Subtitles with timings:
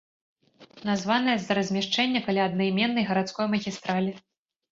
[0.89, 4.11] Названая з-за размяшчэння каля аднайменнай гарадской магістралі.